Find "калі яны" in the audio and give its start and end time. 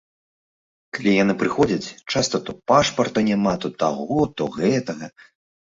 0.97-1.33